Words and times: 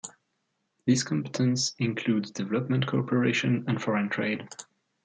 This 0.87 1.03
competence 1.03 1.75
includes 1.77 2.31
development 2.31 2.87
cooperation 2.87 3.65
and 3.67 3.79
foreign 3.79 4.09
trade. 4.09 4.49